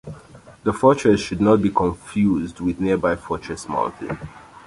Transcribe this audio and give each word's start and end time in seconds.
The 0.63 0.73
Fortress 0.73 1.21
should 1.21 1.41
not 1.41 1.61
be 1.61 1.69
confused 1.69 2.59
with 2.59 2.79
nearby 2.79 3.15
Fortress 3.17 3.69
Mountain. 3.69 4.17